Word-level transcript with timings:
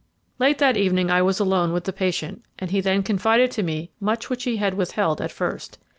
"Late 0.39 0.57
that 0.57 0.77
evening 0.77 1.11
I 1.11 1.21
was 1.21 1.39
alone 1.39 1.73
with 1.73 1.83
the 1.83 1.93
patient, 1.93 2.43
and 2.57 2.71
he 2.71 2.81
then 2.81 3.03
confided 3.03 3.51
to 3.51 3.61
me 3.61 3.91
much 3.99 4.31
which 4.31 4.45
he 4.45 4.57
had 4.57 4.73
withheld 4.73 5.21
at 5.21 5.31
first. 5.31 5.77